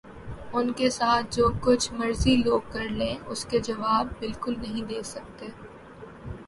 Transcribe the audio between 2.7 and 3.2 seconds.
کر لیں